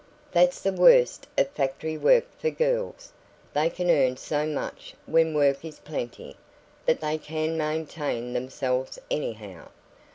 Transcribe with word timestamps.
"That's 0.31 0.59
the 0.59 0.71
worst 0.73 1.27
of 1.37 1.49
factory 1.51 1.95
work, 1.95 2.23
for 2.39 2.49
girls. 2.49 3.13
They 3.53 3.69
can 3.69 3.91
earn 3.91 4.17
so 4.17 4.47
much 4.47 4.95
when 5.05 5.35
work 5.35 5.63
is 5.63 5.77
plenty, 5.79 6.37
that 6.87 7.01
they 7.01 7.19
can 7.19 7.55
maintain 7.55 8.33
themselves 8.33 8.97
any 9.11 9.33
how. 9.33 9.67